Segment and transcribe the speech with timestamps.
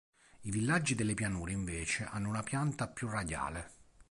[0.45, 3.69] I villaggi delle pianure invece hanno una pianta più radiale.